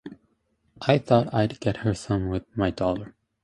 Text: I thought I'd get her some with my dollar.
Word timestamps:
I 0.81 0.97
thought 0.97 1.31
I'd 1.31 1.59
get 1.59 1.77
her 1.85 1.93
some 1.93 2.29
with 2.29 2.47
my 2.57 2.71
dollar. 2.71 3.13